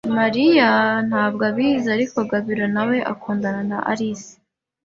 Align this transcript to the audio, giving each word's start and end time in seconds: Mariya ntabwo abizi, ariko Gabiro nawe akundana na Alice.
Mariya 0.19 0.69
ntabwo 1.09 1.41
abizi, 1.51 1.87
ariko 1.95 2.17
Gabiro 2.31 2.65
nawe 2.75 2.97
akundana 3.13 3.61
na 3.69 3.77
Alice. 3.91 4.31